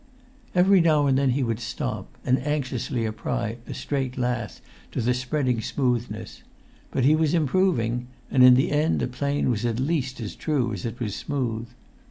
Every 0.55 0.81
now 0.81 1.05
and 1.05 1.15
then 1.15 1.29
he 1.29 1.43
would 1.43 1.59
stop, 1.59 2.17
and 2.25 2.39
anxiously 2.43 3.05
apply 3.05 3.57
a 3.67 3.75
straight 3.75 4.17
lath 4.17 4.59
to 4.93 4.99
the 4.99 5.13
spreading 5.13 5.61
smoothness; 5.61 6.41
but 6.89 7.05
he 7.05 7.15
was 7.15 7.35
improving, 7.35 8.07
and 8.31 8.43
in 8.43 8.55
the 8.55 8.71
end 8.71 8.99
the 9.01 9.07
plane 9.07 9.51
was 9.51 9.63
at 9.63 9.79
least 9.79 10.19
as 10.19 10.33
true 10.35 10.73
as 10.73 10.85
it 10.87 10.99
was 10.99 11.15
smooth. 11.15 11.67